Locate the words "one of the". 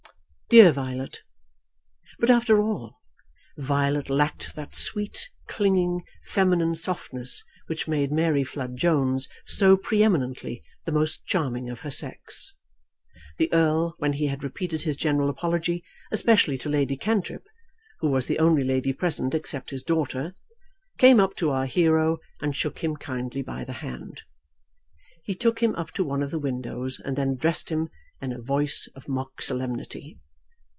26.03-26.39